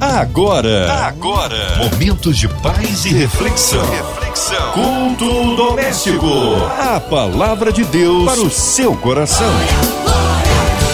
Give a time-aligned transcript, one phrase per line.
[0.00, 3.84] Agora, agora, momentos de paz e reflexão.
[3.90, 4.72] Reflexão.
[4.72, 6.26] Culto doméstico.
[6.78, 9.50] A palavra de Deus para o seu coração.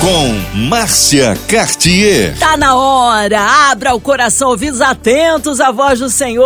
[0.01, 2.35] Com Márcia Cartier.
[2.38, 3.43] Tá na hora.
[3.71, 6.43] Abra o coração, ouvidos atentos à voz do Senhor.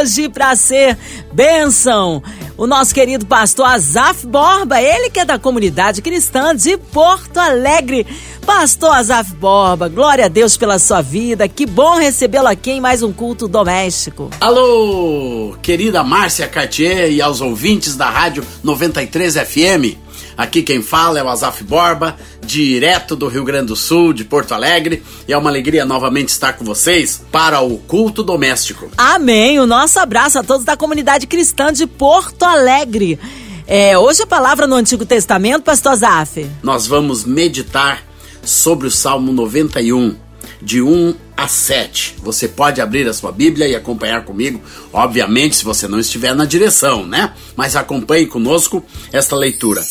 [0.00, 0.96] Hoje para ser
[1.30, 2.22] bênção
[2.58, 8.04] o nosso querido pastor Azaf Borba, ele que é da comunidade cristã de Porto Alegre.
[8.48, 11.46] Pastor Azaf Borba, glória a Deus pela sua vida.
[11.46, 14.30] Que bom recebê-lo aqui em mais um culto doméstico.
[14.40, 19.98] Alô, querida Márcia Cartier e aos ouvintes da Rádio 93 FM.
[20.34, 24.52] Aqui quem fala é o Azaf Borba, direto do Rio Grande do Sul, de Porto
[24.52, 25.02] Alegre.
[25.28, 28.90] E é uma alegria novamente estar com vocês para o culto doméstico.
[28.96, 29.60] Amém.
[29.60, 33.20] O nosso abraço a todos da comunidade cristã de Porto Alegre.
[33.66, 36.50] É, hoje a palavra no Antigo Testamento, pastor Azaf.
[36.62, 38.07] Nós vamos meditar
[38.48, 40.16] sobre o Salmo 91,
[40.62, 42.16] de 1 a 7.
[42.22, 44.60] Você pode abrir a sua Bíblia e acompanhar comigo,
[44.92, 47.32] obviamente, se você não estiver na direção, né?
[47.54, 48.82] Mas acompanhe conosco
[49.12, 49.84] esta leitura.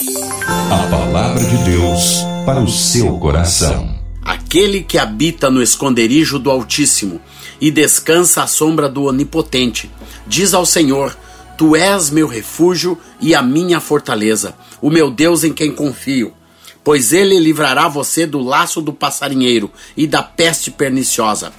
[0.47, 3.95] A palavra de Deus para o seu coração.
[4.21, 7.21] Aquele que habita no esconderijo do Altíssimo
[7.61, 9.89] e descansa à sombra do Onipotente,
[10.25, 11.15] diz ao Senhor:
[11.57, 16.33] Tu és meu refúgio e a minha fortaleza, o meu Deus em quem confio
[16.87, 21.51] pois ele livrará você do laço do passarinheiro e da peste perniciosa.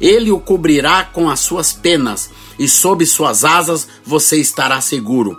[0.00, 5.38] Ele o cobrirá com as suas penas, e sob suas asas você estará seguro.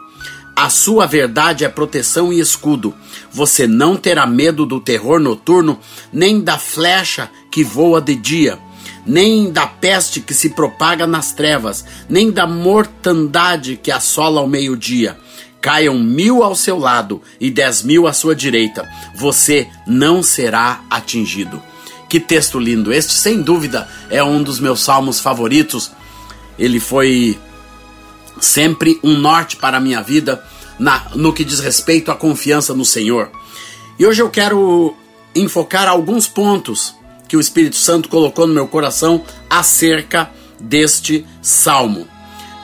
[0.56, 2.94] A sua verdade é proteção e escudo.
[3.34, 5.78] Você não terá medo do terror noturno,
[6.14, 8.58] nem da flecha que voa de dia,
[9.06, 15.18] nem da peste que se propaga nas trevas, nem da mortandade que assola ao meio-dia
[15.64, 21.64] caiam mil ao seu lado e dez mil à sua direita, você não será atingido.
[22.10, 22.92] Que texto lindo!
[22.92, 25.90] Este, sem dúvida, é um dos meus salmos favoritos.
[26.60, 27.40] Ele foi
[28.42, 30.44] sempre um norte para a minha vida
[30.78, 33.32] na, no que diz respeito à confiança no Senhor.
[33.98, 34.94] E hoje eu quero
[35.34, 36.94] enfocar alguns pontos
[37.26, 40.30] que o Espírito Santo colocou no meu coração acerca
[40.60, 42.06] deste salmo.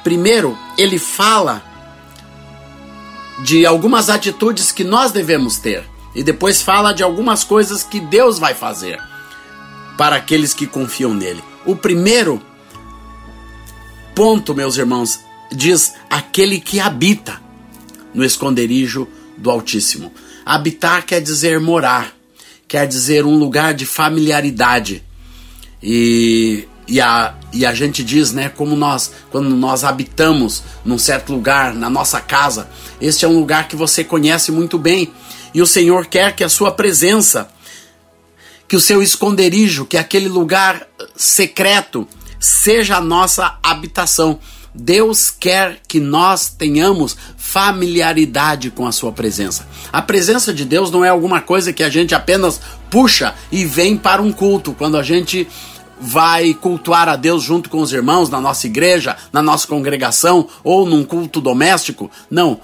[0.04, 1.69] Primeiro, ele fala
[3.44, 5.84] de algumas atitudes que nós devemos ter
[6.16, 9.00] e depois fala de algumas coisas que Deus vai fazer
[9.98, 11.44] para aqueles que confiam nele.
[11.66, 12.42] O primeiro
[14.16, 15.20] ponto, meus irmãos,
[15.52, 17.42] diz aquele que habita
[18.14, 19.08] no esconderijo
[19.38, 20.14] do Altíssimo.
[20.46, 22.14] Habitar quer dizer morar,
[22.68, 25.04] quer dizer um lugar de familiaridade.
[25.82, 31.32] E e a, e a gente diz, né, como nós, quando nós habitamos num certo
[31.32, 32.68] lugar, na nossa casa,
[33.00, 35.14] este é um lugar que você conhece muito bem.
[35.54, 37.48] E o Senhor quer que a sua presença,
[38.68, 42.08] que o seu esconderijo, que aquele lugar secreto,
[42.40, 44.40] seja a nossa habitação.
[44.74, 49.68] Deus quer que nós tenhamos familiaridade com a sua presença.
[49.94, 53.96] A presença de Deus não é alguma coisa que a gente apenas puxa e vem
[53.96, 54.74] para um culto.
[54.74, 55.48] Quando a gente
[56.00, 60.86] vai cultuar a Deus junto com os irmãos na nossa igreja, na nossa congregação ou
[60.86, 62.10] num culto doméstico.
[62.30, 62.60] Não.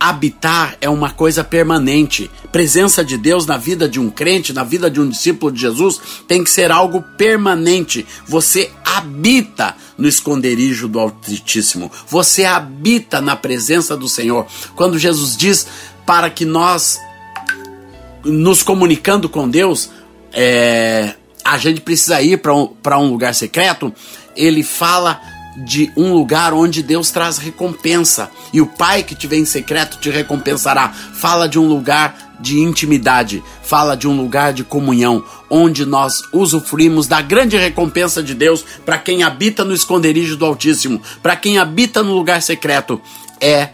[0.00, 2.28] Habitar é uma coisa permanente.
[2.50, 6.00] Presença de Deus na vida de um crente, na vida de um discípulo de Jesus,
[6.26, 8.04] tem que ser algo permanente.
[8.26, 11.90] Você habita no esconderijo do Altíssimo.
[12.08, 14.46] Você habita na presença do Senhor.
[14.74, 15.68] Quando Jesus diz
[16.04, 16.98] para que nós,
[18.24, 19.88] nos comunicando com Deus,
[20.32, 21.14] é,
[21.44, 23.92] a gente precisa ir para um, um lugar secreto,
[24.36, 25.20] ele fala
[25.56, 28.30] de um lugar onde Deus traz recompensa.
[28.52, 30.88] E o Pai que te vem em secreto te recompensará.
[30.88, 37.06] Fala de um lugar de intimidade, fala de um lugar de comunhão, onde nós usufruímos
[37.06, 42.02] da grande recompensa de Deus para quem habita no esconderijo do Altíssimo, para quem habita
[42.02, 43.00] no lugar secreto,
[43.40, 43.70] é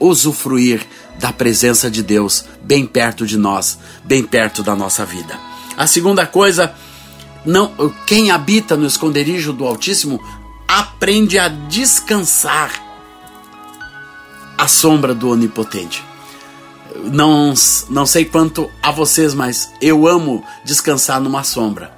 [0.00, 0.86] usufruir
[1.18, 5.38] da presença de Deus bem perto de nós, bem perto da nossa vida.
[5.76, 6.74] A segunda coisa
[7.46, 7.72] não,
[8.06, 10.20] quem habita no esconderijo do Altíssimo
[10.66, 12.72] aprende a descansar
[14.58, 16.04] à sombra do Onipotente.
[17.12, 17.54] Não,
[17.88, 21.96] não sei quanto a vocês, mas eu amo descansar numa sombra.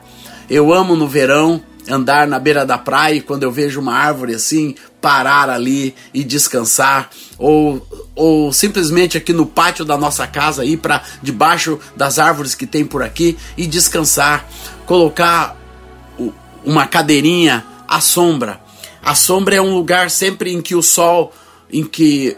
[0.51, 4.75] Eu amo no verão andar na beira da praia quando eu vejo uma árvore assim,
[5.01, 7.09] parar ali e descansar,
[7.39, 7.87] ou,
[8.19, 12.85] ou simplesmente aqui no pátio da nossa casa ir para debaixo das árvores que tem
[12.85, 14.45] por aqui e descansar
[14.85, 15.57] colocar
[16.65, 18.61] uma cadeirinha à sombra.
[19.01, 21.33] A sombra é um lugar sempre em que o sol,
[21.73, 22.37] em que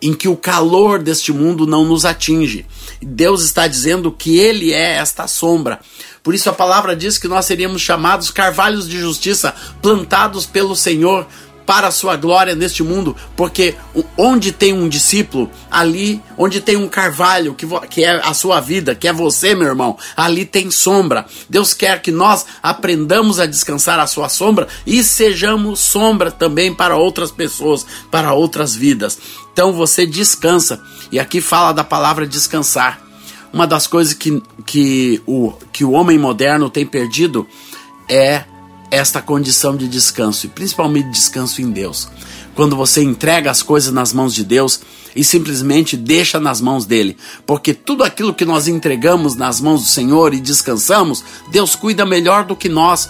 [0.00, 2.64] em que o calor deste mundo não nos atinge.
[3.02, 5.80] Deus está dizendo que ele é esta sombra,
[6.22, 11.26] Por isso a palavra diz que nós seríamos chamados carvalhos de justiça, plantados pelo Senhor
[11.68, 13.74] para a sua glória neste mundo, porque
[14.16, 18.94] onde tem um discípulo, ali, onde tem um carvalho, que, que é a sua vida,
[18.94, 21.26] que é você, meu irmão, ali tem sombra.
[21.46, 26.96] Deus quer que nós aprendamos a descansar a sua sombra e sejamos sombra também para
[26.96, 29.18] outras pessoas, para outras vidas.
[29.52, 30.82] Então você descansa,
[31.12, 32.98] e aqui fala da palavra descansar.
[33.52, 37.46] Uma das coisas que, que, o, que o homem moderno tem perdido
[38.08, 38.44] é
[38.90, 42.08] esta condição de descanso, e principalmente descanso em Deus.
[42.54, 44.80] Quando você entrega as coisas nas mãos de Deus
[45.14, 49.88] e simplesmente deixa nas mãos dele, porque tudo aquilo que nós entregamos nas mãos do
[49.88, 53.08] Senhor e descansamos, Deus cuida melhor do que nós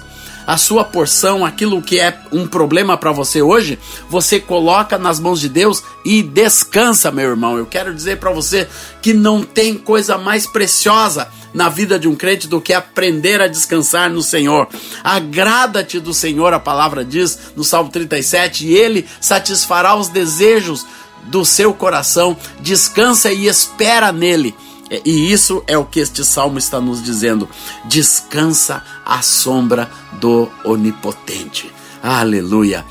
[0.49, 3.79] a sua porção, aquilo que é um problema para você hoje,
[4.09, 7.59] você coloca nas mãos de Deus e descansa, meu irmão.
[7.59, 8.67] Eu quero dizer para você
[9.03, 13.47] que não tem coisa mais preciosa na vida de um crente do que aprender a
[13.47, 14.67] descansar no Senhor.
[15.05, 20.87] Agrada-te do Senhor, a palavra diz no Salmo 37, e ele satisfará os desejos
[21.25, 22.35] do seu coração.
[22.61, 24.55] Descansa e espera nele.
[25.05, 27.49] E isso é o que este salmo está nos dizendo.
[27.85, 29.91] Descansa à sombra
[30.21, 31.71] do Onipotente.
[32.03, 32.85] Aleluia.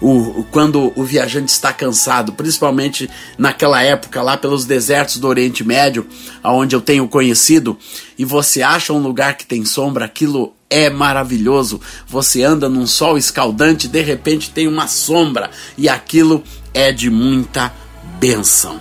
[0.00, 6.06] O, quando o viajante está cansado, principalmente naquela época lá pelos desertos do Oriente Médio,
[6.42, 7.76] aonde eu tenho conhecido,
[8.16, 11.80] e você acha um lugar que tem sombra, aquilo é maravilhoso.
[12.06, 16.42] Você anda num sol escaldante, de repente tem uma sombra, e aquilo
[16.72, 17.70] é de muita
[18.18, 18.80] bênção.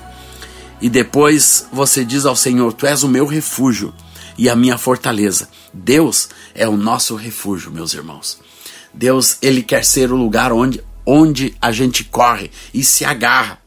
[0.82, 3.94] E depois você diz ao Senhor: Tu és o meu refúgio
[4.38, 5.50] e a minha fortaleza.
[5.74, 8.40] Deus é o nosso refúgio, meus irmãos.
[8.94, 13.60] Deus, ele quer ser o lugar onde, onde a gente corre e se agarra.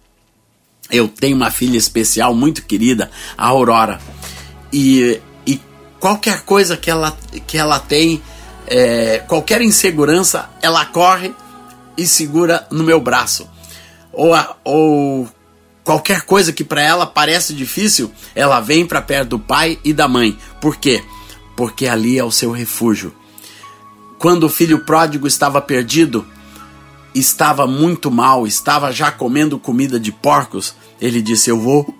[0.90, 4.00] Eu tenho uma filha especial muito querida, a Aurora.
[4.72, 5.60] E, e
[6.00, 7.16] qualquer coisa que ela,
[7.46, 8.22] que ela tem,
[8.66, 11.34] é, qualquer insegurança, ela corre
[11.96, 13.48] e segura no meu braço.
[14.12, 14.32] Ou,
[14.64, 15.28] ou
[15.84, 20.06] Qualquer coisa que para ela parece difícil, ela vem para perto do pai e da
[20.06, 20.38] mãe.
[20.60, 21.02] Por quê?
[21.56, 23.12] Porque ali é o seu refúgio.
[24.18, 26.24] Quando o filho pródigo estava perdido,
[27.12, 31.92] estava muito mal, estava já comendo comida de porcos, ele disse: Eu vou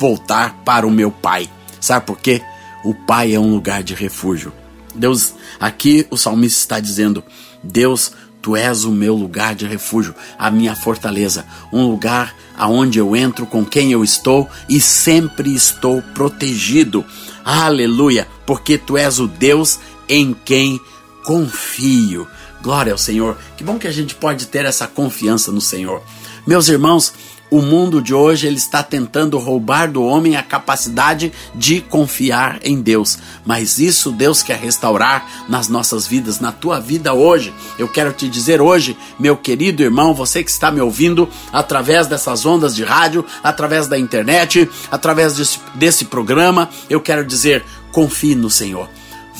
[0.00, 1.48] voltar para o meu pai.
[1.80, 2.42] Sabe por quê?
[2.84, 4.52] O pai é um lugar de refúgio.
[4.92, 7.22] Deus, aqui o salmista está dizendo:
[7.62, 13.16] Deus Tu és o meu lugar de refúgio, a minha fortaleza, um lugar aonde eu
[13.16, 17.04] entro com quem eu estou e sempre estou protegido.
[17.44, 20.80] Aleluia, porque tu és o Deus em quem
[21.24, 22.24] confio.
[22.62, 23.36] Glória ao Senhor.
[23.56, 26.00] Que bom que a gente pode ter essa confiança no Senhor.
[26.46, 27.12] Meus irmãos,
[27.52, 32.80] o mundo de hoje ele está tentando roubar do homem a capacidade de confiar em
[32.80, 37.52] Deus, mas isso Deus quer restaurar nas nossas vidas, na tua vida hoje.
[37.78, 42.46] Eu quero te dizer hoje, meu querido irmão, você que está me ouvindo através dessas
[42.46, 47.62] ondas de rádio, através da internet, através desse, desse programa, eu quero dizer,
[47.92, 48.88] confie no Senhor.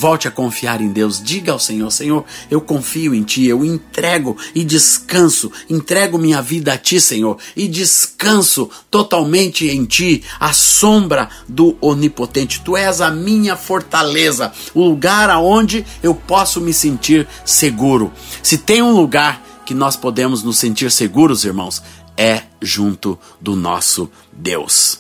[0.03, 1.23] Volte a confiar em Deus.
[1.23, 5.53] Diga ao Senhor: Senhor, eu confio em Ti, eu entrego e descanso.
[5.71, 12.63] Entrego minha vida a Ti, Senhor, e descanso totalmente em Ti, a sombra do Onipotente.
[12.63, 18.13] Tu és a minha fortaleza, o lugar aonde eu posso me sentir seguro.
[18.43, 21.81] Se tem um lugar que nós podemos nos sentir seguros, irmãos,
[22.17, 24.99] é junto do nosso Deus.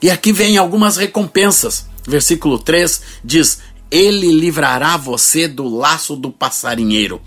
[0.00, 1.90] E aqui vem algumas recompensas.
[2.06, 3.58] Versículo 3 diz:
[3.90, 7.20] ele livrará você do laço do passarinheiro.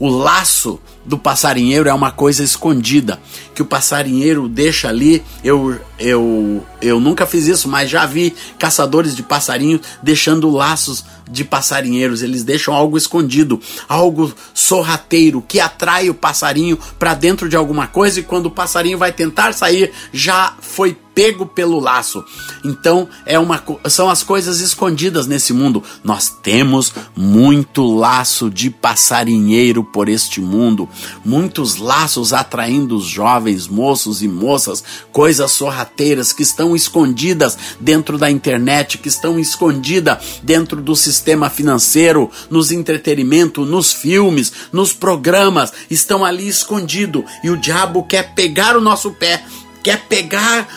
[0.00, 3.20] O laço do passarinheiro é uma coisa escondida
[3.54, 5.22] que o passarinheiro deixa ali.
[5.44, 11.44] Eu, eu, eu nunca fiz isso, mas já vi caçadores de passarinhos deixando laços de
[11.44, 12.22] passarinheiros.
[12.22, 18.20] Eles deixam algo escondido, algo sorrateiro que atrai o passarinho para dentro de alguma coisa
[18.20, 22.24] e quando o passarinho vai tentar sair, já foi pego pelo laço.
[22.64, 25.82] Então, é uma, são as coisas escondidas nesse mundo.
[26.02, 30.88] Nós temos muito laço de passarinheiro por este mundo,
[31.24, 38.30] muitos laços atraindo os jovens, moços e moças, coisas sorrateiras que estão escondidas dentro da
[38.30, 46.24] internet, que estão escondidas dentro do sistema financeiro, nos entretenimento, nos filmes, nos programas, estão
[46.24, 49.44] ali escondido e o diabo quer pegar o nosso pé
[49.82, 50.68] quer pegar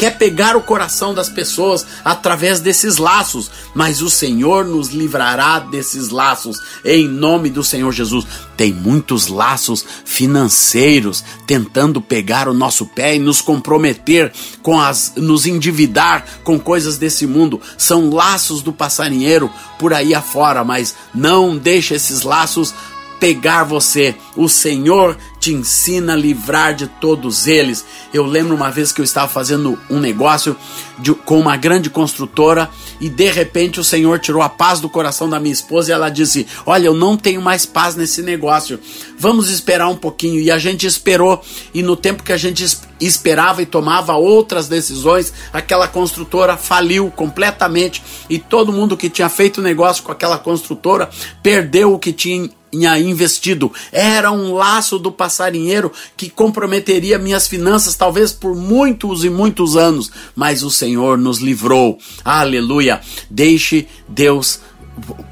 [0.00, 6.08] quer pegar o coração das pessoas através desses laços, mas o Senhor nos livrará desses
[6.08, 8.26] laços em nome do Senhor Jesus.
[8.56, 15.44] Tem muitos laços financeiros tentando pegar o nosso pé e nos comprometer com as nos
[15.44, 17.60] endividar com coisas desse mundo.
[17.76, 22.72] São laços do passarinheiro por aí afora, mas não deixe esses laços
[23.20, 24.16] pegar você.
[24.34, 27.84] O Senhor te ensina a livrar de todos eles.
[28.12, 30.56] Eu lembro uma vez que eu estava fazendo um negócio
[30.98, 32.68] de, com uma grande construtora
[33.00, 36.10] e de repente o Senhor tirou a paz do coração da minha esposa e ela
[36.10, 38.80] disse: Olha, eu não tenho mais paz nesse negócio.
[39.18, 40.40] Vamos esperar um pouquinho.
[40.40, 41.42] E a gente esperou.
[41.72, 42.64] E no tempo que a gente
[42.98, 49.62] esperava e tomava outras decisões, aquela construtora faliu completamente e todo mundo que tinha feito
[49.62, 51.08] negócio com aquela construtora
[51.42, 53.72] perdeu o que tinha investido.
[53.92, 60.10] Era um laço do passarinheiro que comprometeria minhas finanças, talvez por muitos e muitos anos.
[60.34, 61.98] Mas o Senhor nos livrou.
[62.24, 63.00] Aleluia.
[63.30, 64.60] Deixe Deus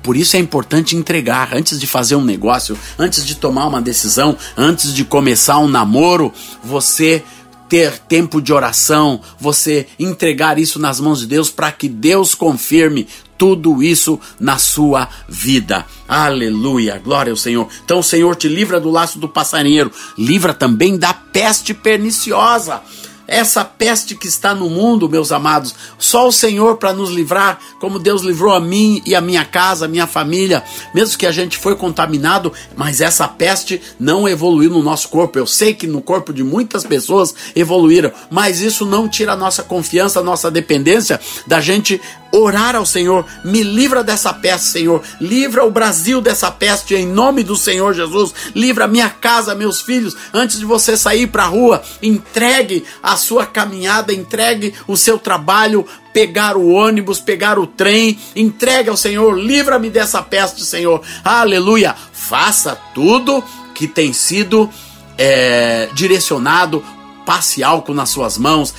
[0.03, 4.37] por isso é importante entregar antes de fazer um negócio, antes de tomar uma decisão,
[4.57, 6.33] antes de começar um namoro,
[6.65, 7.23] você
[7.69, 13.07] ter tempo de oração, você entregar isso nas mãos de Deus para que Deus confirme
[13.39, 15.87] tudo isso na sua vida.
[16.07, 17.69] Aleluia, glória ao Senhor.
[17.85, 22.83] Então o Senhor te livra do laço do passarinheiro, livra também da peste perniciosa
[23.29, 25.75] essa peste que está no mundo, meus amados.
[25.99, 29.85] Só o Senhor para nos livrar, como Deus livrou a mim e a minha casa,
[29.85, 30.65] a minha família,
[30.95, 35.39] mesmo que a gente foi contaminado, mas essa peste não evoluiu no nosso corpo.
[35.39, 39.63] Eu sei que no corpo de muitas pessoas evoluíram, mas isso não tira a nossa
[39.63, 42.01] confiança, a nossa dependência da gente
[42.33, 45.03] orar ao Senhor, me livra dessa peste, Senhor.
[45.21, 48.35] Livra o Brasil dessa peste em nome do Senhor Jesus.
[48.55, 50.17] Livra minha casa, meus filhos.
[50.33, 55.87] Antes de você sair para a rua, entregue a sua caminhada, entregue o seu trabalho,
[56.13, 59.39] pegar o ônibus, pegar o trem, entregue ao Senhor.
[59.39, 61.03] Livra-me dessa peste, Senhor.
[61.25, 61.95] Aleluia.
[62.13, 63.43] Faça tudo
[63.75, 64.69] que tem sido
[65.17, 66.85] é, direcionado.
[67.25, 68.75] Passe álcool nas suas mãos,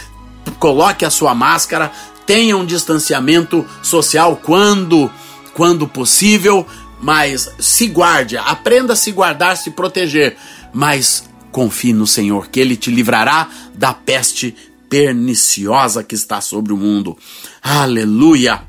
[0.57, 1.91] coloque a sua máscara,
[2.29, 5.11] tenha um distanciamento social quando,
[5.55, 6.63] quando possível,
[7.01, 10.37] mas se guarde, aprenda a se guardar, se proteger,
[10.71, 14.55] mas confie no Senhor, que Ele te livrará da peste
[14.87, 17.17] perniciosa que está sobre o mundo.
[17.63, 18.61] Aleluia!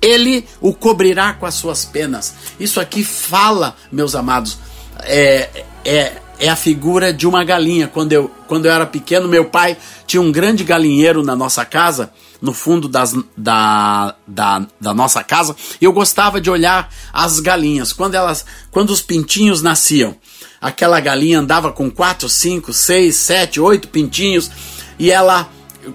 [0.00, 2.34] Ele o cobrirá com as suas penas.
[2.60, 4.60] Isso aqui fala, meus amados,
[5.00, 7.88] é, é é a figura de uma galinha.
[7.88, 9.76] Quando eu, quando eu era pequeno, meu pai
[10.06, 15.56] tinha um grande galinheiro na nossa casa, no fundo das, da, da, da nossa casa,
[15.80, 17.92] e eu gostava de olhar as galinhas.
[17.92, 20.16] Quando, elas, quando os pintinhos nasciam,
[20.60, 24.50] aquela galinha andava com quatro, cinco, seis, sete, oito pintinhos,
[24.98, 25.48] e ela,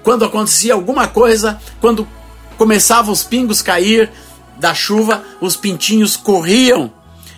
[0.03, 2.07] quando acontecia alguma coisa, quando
[2.57, 4.11] começavam os pingos cair
[4.59, 6.91] da chuva, os pintinhos corriam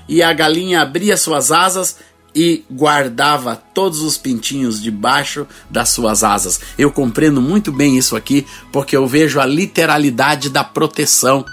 [0.07, 1.97] e a galinha abria suas asas
[2.35, 6.59] e guardava todos os pintinhos debaixo das suas asas.
[6.77, 11.45] Eu compreendo muito bem isso aqui, porque eu vejo a literalidade da proteção.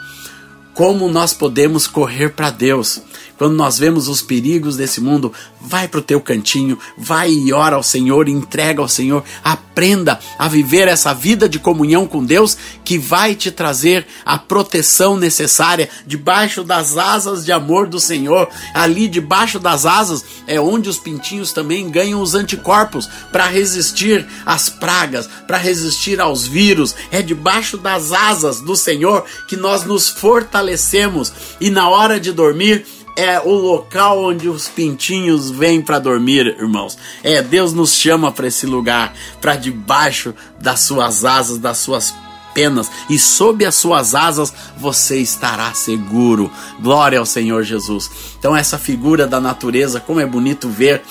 [0.74, 3.00] Como nós podemos correr para Deus?
[3.42, 7.75] Quando nós vemos os perigos desse mundo, vai para o teu cantinho, vai e ora
[7.75, 12.96] ao Senhor, entrega ao Senhor, aprenda a viver essa vida de comunhão com Deus que
[12.96, 18.49] vai te trazer a proteção necessária debaixo das asas de amor do Senhor.
[18.72, 24.68] Ali debaixo das asas é onde os pintinhos também ganham os anticorpos para resistir às
[24.68, 26.94] pragas, para resistir aos vírus.
[27.11, 32.87] É debaixo das asas do Senhor que nós nos fortalecemos e na hora de dormir
[33.16, 36.97] é o local onde os pintinhos vêm para dormir, irmãos.
[37.23, 42.14] É, Deus nos chama para esse lugar, para debaixo das suas asas, das suas
[42.54, 46.50] penas, e sob as suas asas você estará seguro.
[46.81, 48.11] Glória ao Senhor Jesus.
[48.38, 51.02] Então essa figura da natureza, como é bonito ver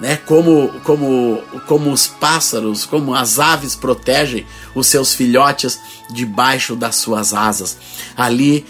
[0.00, 6.96] né, como, como, como os pássaros, como as aves protegem os seus filhotes debaixo das
[6.96, 7.76] suas asas.
[8.16, 8.64] Ali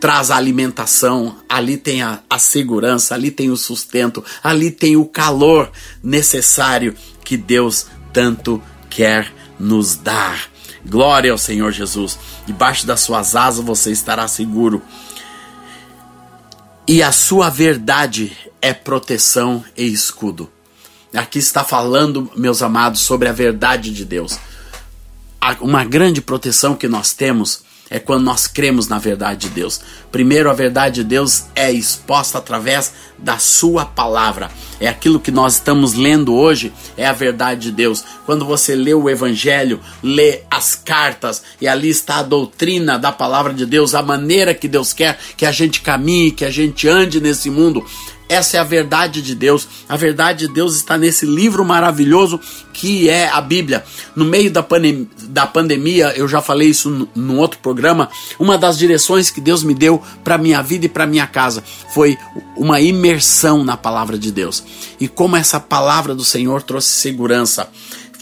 [0.00, 5.04] traz a alimentação, ali tem a, a, segurança, ali tem o sustento, ali tem o
[5.04, 5.70] calor
[6.02, 10.48] necessário que Deus tanto quer nos dar.
[10.84, 12.18] Glória ao Senhor Jesus.
[12.46, 14.82] Debaixo das suas asas você estará seguro.
[16.88, 20.50] E a sua verdade é proteção e escudo.
[21.14, 24.38] Aqui está falando, meus amados, sobre a verdade de Deus.
[25.60, 29.80] Uma grande proteção que nós temos é quando nós cremos na verdade de Deus.
[30.12, 34.50] Primeiro, a verdade de Deus é exposta através da Sua palavra.
[34.78, 38.02] é aquilo que nós estamos lendo hoje, é a verdade de Deus.
[38.24, 43.52] Quando você lê o Evangelho, lê as cartas, e ali está a doutrina da palavra
[43.52, 47.20] de Deus, a maneira que Deus quer que a gente caminhe, que a gente ande
[47.20, 47.84] nesse mundo.
[48.30, 49.66] Essa é a verdade de Deus.
[49.88, 52.38] A verdade de Deus está nesse livro maravilhoso
[52.72, 53.84] que é a Bíblia.
[54.14, 58.08] No meio da, pandem da pandemia, eu já falei isso no outro programa,
[58.38, 62.16] uma das direções que Deus me deu para minha vida e para minha casa foi
[62.56, 64.62] uma imersão na palavra de Deus.
[65.00, 67.68] E como essa palavra do Senhor trouxe segurança,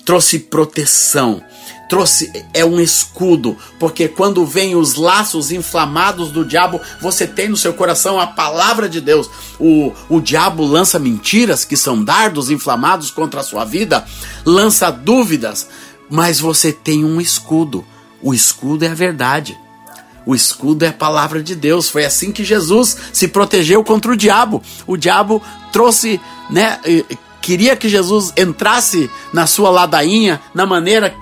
[0.07, 1.43] trouxe proteção,
[1.89, 7.57] trouxe é um escudo, porque quando vem os laços inflamados do diabo, você tem no
[7.57, 9.31] seu coração a palavra de Deus.
[9.59, 14.05] O, o diabo lança mentiras que são dardos inflamados contra a sua vida,
[14.45, 15.69] lança dúvidas,
[16.11, 17.85] mas você tem um escudo.
[18.23, 19.59] O escudo é a verdade.
[20.27, 21.89] O escudo é a palavra de Deus.
[21.89, 24.63] Foi assim que Jesus se protegeu contra o diabo.
[24.87, 25.43] O diabo
[25.73, 26.79] trouxe, né,
[27.41, 31.15] queria que Jesus entrasse na sua ladainha, na maneira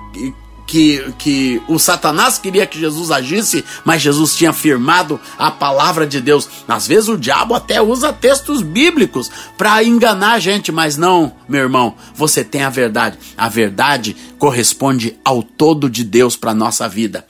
[0.67, 6.19] que, que o Satanás queria que Jesus agisse, mas Jesus tinha firmado a palavra de
[6.19, 6.47] Deus.
[6.67, 11.61] Às vezes o diabo até usa textos bíblicos para enganar a gente, mas não, meu
[11.61, 13.17] irmão, você tem a verdade.
[13.37, 17.25] A verdade corresponde ao todo de Deus para nossa vida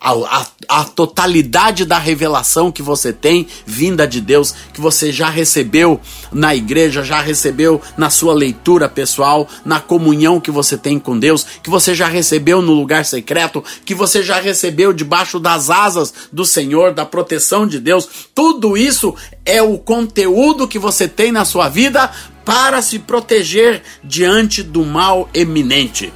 [0.00, 5.28] a, a, a, totalidade da revelação que você tem vinda de Deus, que você já
[5.28, 6.00] recebeu
[6.32, 11.44] na igreja, já recebeu na sua leitura pessoal, na comunhão que você tem com Deus,
[11.62, 16.44] que você já recebeu no lugar secreto, que você já recebeu debaixo das asas do
[16.44, 18.08] Senhor, da proteção de Deus.
[18.34, 19.14] Tudo isso
[19.44, 22.10] é o conteúdo que você tem na sua vida
[22.44, 26.12] para se proteger diante do mal eminente.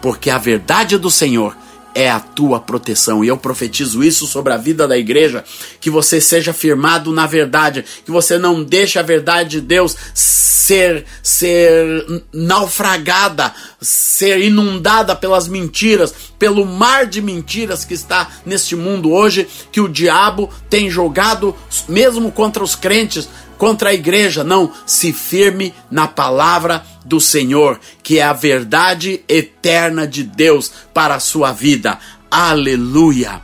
[0.00, 1.56] Porque a verdade do Senhor
[1.96, 3.24] é a tua proteção.
[3.24, 5.42] E eu profetizo isso sobre a vida da igreja,
[5.80, 11.06] que você seja firmado na verdade, que você não deixe a verdade de Deus ser
[11.22, 19.48] ser naufragada, ser inundada pelas mentiras, pelo mar de mentiras que está neste mundo hoje,
[19.72, 21.56] que o diabo tem jogado
[21.88, 23.26] mesmo contra os crentes,
[23.58, 24.44] contra a igreja.
[24.44, 31.14] Não, se firme na palavra do Senhor, que é a verdade eterna de Deus para
[31.14, 31.98] a sua vida.
[32.30, 33.40] Aleluia!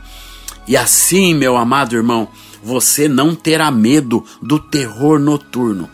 [0.67, 2.27] E assim, meu amado irmão,
[2.63, 5.89] você não terá medo do terror noturno.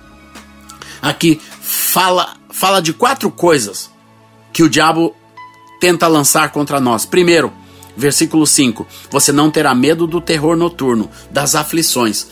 [1.01, 3.89] Aqui fala, fala de quatro coisas
[4.53, 5.15] que o diabo
[5.79, 7.05] tenta lançar contra nós.
[7.05, 7.51] Primeiro,
[7.95, 12.27] versículo 5: Você não terá medo do terror noturno, das aflições.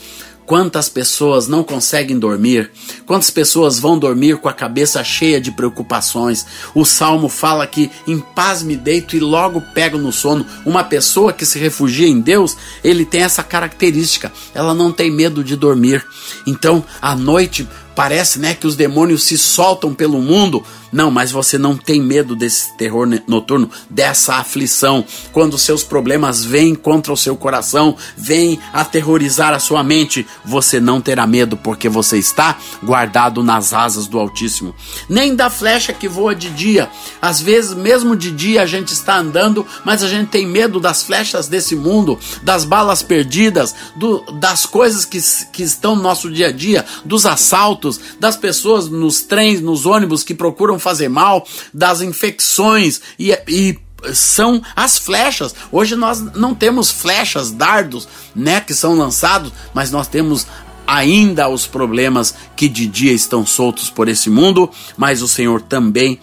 [0.48, 2.72] Quantas pessoas não conseguem dormir?
[3.06, 6.46] Quantas pessoas vão dormir com a cabeça cheia de preocupações?
[6.74, 10.46] O salmo fala que em paz me deito e logo pego no sono.
[10.66, 14.32] Uma pessoa que se refugia em Deus, ele tem essa característica.
[14.56, 16.08] Ela não tem medo de dormir.
[16.48, 20.64] Então, à noite, parece, né, que os demônios se soltam pelo mundo.
[20.92, 25.04] Não, mas você não tem medo desse terror noturno, dessa aflição.
[25.34, 31.02] Quando seus problemas vêm contra o seu coração, vêm aterrorizar a sua mente, você não
[31.02, 34.74] terá medo, porque você está guardado nas asas do Altíssimo.
[35.10, 36.90] Nem da flecha que voa de dia.
[37.22, 41.04] Às vezes, mesmo de dia, a gente está andando, mas a gente tem medo das
[41.04, 45.20] flechas desse mundo, das balas perdidas, do, das coisas que,
[45.52, 47.87] que estão no nosso dia a dia, dos assaltos
[48.20, 53.80] das pessoas nos trens, nos ônibus que procuram fazer mal, das infecções e, e
[54.14, 55.56] são as flechas.
[55.72, 60.48] Hoje nós não temos flechas, dardos, né, que são lançados, mas nós temos
[60.86, 66.20] ainda os problemas que de dia estão soltos por esse mundo, mas o Senhor também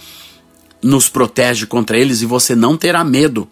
[0.83, 3.49] nos protege contra eles e você não terá medo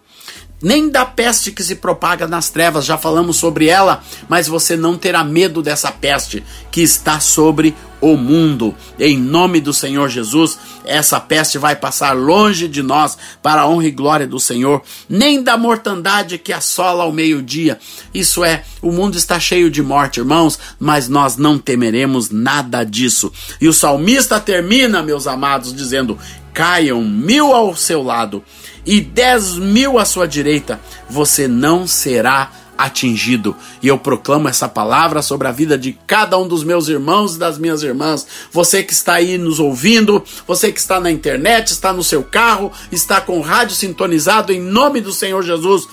[0.62, 4.96] nem da peste que se propaga nas trevas, já falamos sobre ela, mas você não
[4.96, 8.74] terá medo dessa peste que está sobre o mundo.
[8.98, 13.86] Em nome do Senhor Jesus, essa peste vai passar longe de nós para a honra
[13.86, 17.78] e glória do Senhor, nem da mortandade que assola ao meio-dia.
[18.12, 23.32] Isso é, o mundo está cheio de morte, irmãos, mas nós não temeremos nada disso.
[23.60, 26.18] E o salmista termina, meus amados, dizendo:
[26.52, 28.42] caiam mil ao seu lado
[28.84, 32.50] e dez mil à sua direita, você não será
[32.84, 33.56] atingido.
[33.82, 37.38] E eu proclamo essa palavra sobre a vida de cada um dos meus irmãos e
[37.38, 38.26] das minhas irmãs.
[38.50, 42.72] Você que está aí nos ouvindo, você que está na internet, está no seu carro,
[42.90, 45.86] está com o rádio sintonizado, em nome do Senhor Jesus,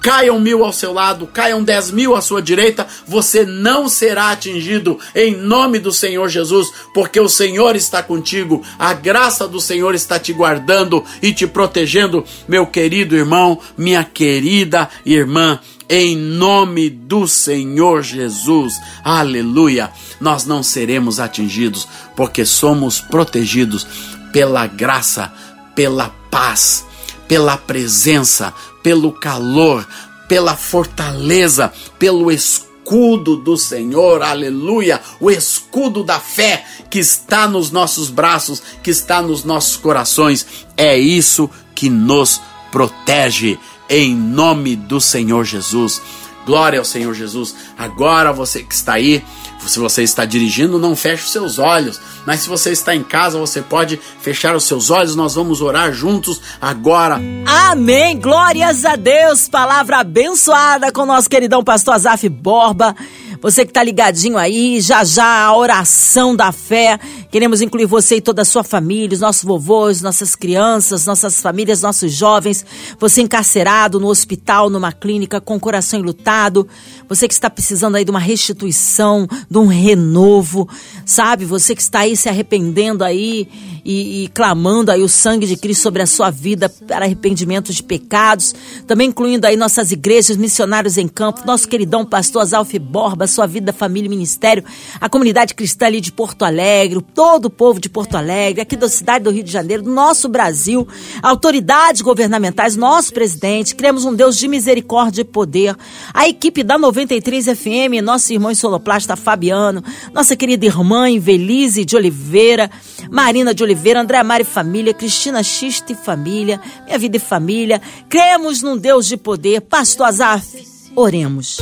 [0.00, 4.98] caiam mil ao seu lado, caiam dez mil à sua direita, você não será atingido
[5.14, 10.18] em nome do Senhor Jesus, porque o Senhor está contigo, a graça do Senhor está
[10.18, 18.02] te guardando e te protegendo, meu querido irmão, minha querida irmã em nome do Senhor
[18.02, 18.80] Jesus.
[19.04, 19.90] Aleluia!
[20.20, 23.86] Nós não seremos atingidos, porque somos protegidos
[24.32, 25.32] pela graça,
[25.74, 26.84] pela paz,
[27.28, 29.86] pela presença, pelo calor,
[30.28, 38.10] pela fortaleza, pelo escudo do Senhor, aleluia, o escudo da fé que está nos nossos
[38.10, 40.46] braços, que está nos nossos corações,
[40.76, 46.00] é isso que nos protege em nome do Senhor Jesus.
[46.44, 47.54] Glória ao Senhor Jesus.
[47.76, 49.24] Agora você que está aí,
[49.66, 52.00] se você está dirigindo, não feche os seus olhos.
[52.24, 55.16] Mas se você está em casa, você pode fechar os seus olhos.
[55.16, 57.20] Nós vamos orar juntos agora.
[57.44, 58.18] Amém.
[58.20, 59.48] Glórias a Deus.
[59.48, 62.94] Palavra abençoada com nosso queridão pastor Azaf Borba.
[63.40, 66.98] Você que está ligadinho aí, já já a oração da fé.
[67.30, 71.82] Queremos incluir você e toda a sua família, os nossos vovôs, nossas crianças, nossas famílias,
[71.82, 72.64] nossos jovens.
[72.98, 76.66] Você encarcerado no hospital, numa clínica, com o coração enlutado.
[77.08, 80.68] Você que está precisando aí de uma restituição, de um renovo,
[81.04, 81.44] sabe?
[81.44, 83.48] Você que está aí se arrependendo aí
[83.86, 87.84] e, e clamando aí o sangue de Cristo sobre a sua vida para arrependimento de
[87.84, 88.52] pecados.
[88.84, 93.72] Também incluindo aí nossas igrejas, missionários em campo, nosso queridão pastor Azalf Borba, sua vida,
[93.72, 94.64] família e ministério,
[95.00, 98.88] a comunidade cristã ali de Porto Alegre, todo o povo de Porto Alegre, aqui da
[98.88, 100.86] cidade do Rio de Janeiro, do nosso Brasil,
[101.22, 105.76] autoridades governamentais, nosso presidente, cremos um Deus de misericórdia e poder,
[106.12, 112.68] a equipe da 93 FM, nosso irmão soloplasta Fabiano, nossa querida irmã Invelise de Oliveira,
[113.10, 118.62] Marina de Oliveira, André Mari Família, Cristina Xista e Família, Minha Vida e Família, cremos
[118.62, 120.46] num Deus de poder, Pastor Azaf,
[120.94, 121.58] oremos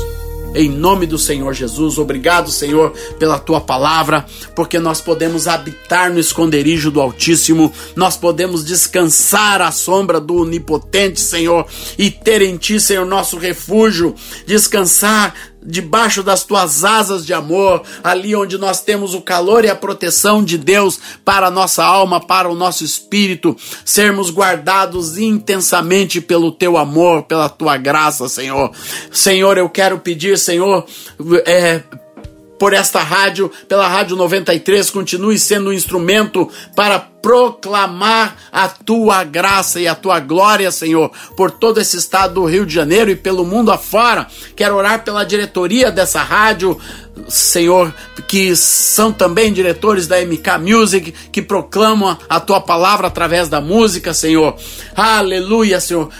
[0.55, 1.99] em nome do Senhor Jesus.
[1.99, 4.25] Obrigado, Senhor, pela tua palavra,
[4.55, 11.21] porque nós podemos habitar no esconderijo do Altíssimo, nós podemos descansar à sombra do Onipotente,
[11.21, 11.67] Senhor,
[11.99, 14.15] e ter em ti, Senhor, nosso refúgio,
[14.47, 19.75] descansar debaixo das tuas asas de amor, ali onde nós temos o calor e a
[19.75, 26.53] proteção de Deus para a nossa alma, para o nosso espírito, sermos guardados intensamente pelo
[26.53, 28.71] teu amor, pela tua graça, Senhor.
[29.11, 30.85] Senhor, eu quero pedir, Senhor,
[31.47, 31.83] é,
[32.59, 39.81] por esta rádio, pela Rádio 93, continue sendo um instrumento para proclamar a tua graça
[39.81, 43.47] e a tua glória, Senhor, por todo esse estado do Rio de Janeiro e pelo
[43.47, 44.27] mundo afora.
[44.55, 46.79] Quero orar pela diretoria dessa rádio,
[47.29, 47.95] Senhor,
[48.27, 54.13] que são também diretores da MK Music, que proclamam a tua palavra através da música,
[54.13, 54.57] Senhor.
[54.97, 56.11] Aleluia, Senhor.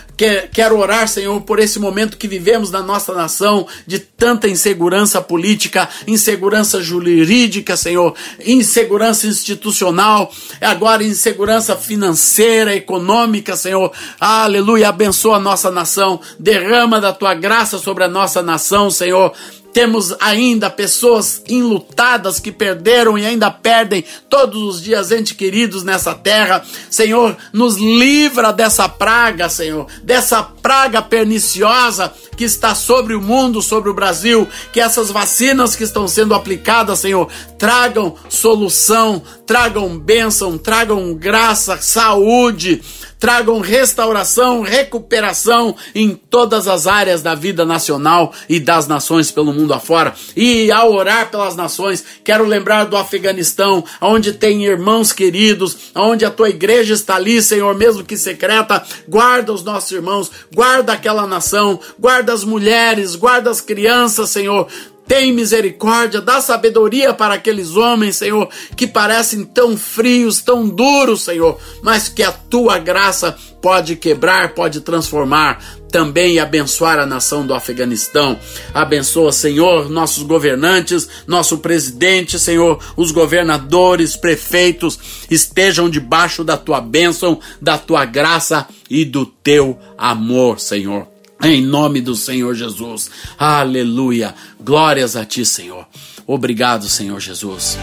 [0.53, 5.89] Quero orar, Senhor, por esse momento que vivemos na nossa nação de tanta insegurança política,
[6.07, 8.15] insegurança jurídica, Senhor,
[8.47, 13.91] insegurança institucional, agora insegurança financeira, econômica, Senhor.
[14.21, 19.33] Aleluia, abençoa a nossa nação, derrama da tua graça sobre a nossa nação, Senhor.
[19.75, 26.15] Temos ainda pessoas enlutadas que perderam e ainda perdem todos os dias entes queridos nessa
[26.15, 26.65] terra.
[26.89, 33.91] Senhor, nos livra dessa praga, Senhor, dessa praga perniciosa que está sobre o mundo, sobre
[33.91, 34.47] o Brasil.
[34.73, 42.81] Que essas vacinas que estão sendo aplicadas, Senhor, tragam solução, tragam bênção, tragam graça, saúde
[43.25, 49.73] tragam restauração, recuperação em todas as áreas da vida nacional e das nações pelo mundo
[49.73, 50.13] afora.
[50.37, 56.31] E ao orar pelas nações, quero lembrar do Afeganistão, onde tem irmãos queridos, onde a
[56.31, 61.81] tua igreja está ali, Senhor, mesmo que secreta, guarda os nossos irmãos, guarda aquela nação,
[61.99, 64.69] guarda as mulheres, guarda as crianças, Senhor.
[65.07, 71.59] Tem misericórdia, dá sabedoria para aqueles homens, Senhor, que parecem tão frios, tão duros, Senhor,
[71.83, 77.55] mas que a tua graça pode quebrar, pode transformar também e abençoar a nação do
[77.55, 78.39] Afeganistão.
[78.75, 84.99] Abençoa, Senhor, nossos governantes, nosso presidente, Senhor, os governadores, prefeitos,
[85.31, 91.14] estejam debaixo da tua bênção, da tua graça e do teu amor, Senhor.
[91.45, 93.11] Em nome do Senhor Jesus.
[93.39, 94.35] Aleluia.
[94.59, 95.87] Glórias a ti, Senhor.
[96.27, 97.77] Obrigado, Senhor Jesus.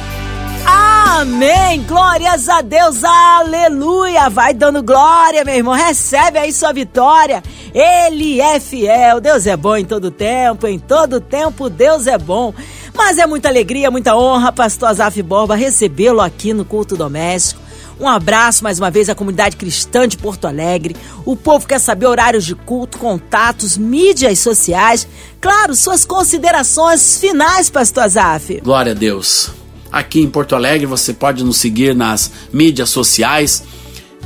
[0.66, 1.84] Amém!
[1.84, 4.28] Glórias a Deus, aleluia!
[4.32, 5.76] Vai dando glória, meu irmão.
[5.76, 7.44] Recebe aí sua vitória.
[7.72, 9.22] Ele é fiel.
[9.22, 10.66] Deus é bom em todo tempo.
[10.66, 12.56] Em todo tempo, Deus é bom.
[12.96, 17.61] Mas é muita alegria, muita honra, Pastor Azaf Borba, recebê-lo aqui no culto doméstico
[18.02, 20.96] Um abraço mais uma vez à comunidade cristã de Porto Alegre.
[21.24, 25.08] O povo quer saber horários de culto, contatos, mídias sociais.
[25.40, 28.60] Claro, suas considerações finais, Pastor Azaf.
[28.62, 29.52] Glória a Deus.
[29.92, 33.64] Aqui em Porto Alegre você pode nos seguir nas mídias sociais.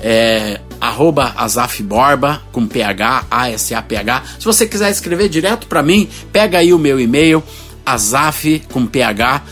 [0.01, 1.35] É, arroba
[1.81, 4.23] Borba, com PH, A-S-A-P-H.
[4.39, 7.43] Se você quiser escrever direto para mim, pega aí o meu e-mail,
[7.85, 9.43] azaf, com PH,